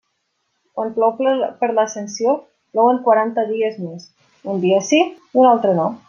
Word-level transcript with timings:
Quan 0.77 0.87
plou 0.95 1.11
per 1.59 1.67
l'Ascensió, 1.79 2.33
plouen 2.77 3.01
quaranta 3.09 3.43
dies 3.53 3.77
més; 3.85 4.07
un 4.55 4.65
dia 4.69 4.81
sí 4.93 5.03
i 5.07 5.11
un 5.43 5.51
altre 5.55 5.77
no. 5.83 5.87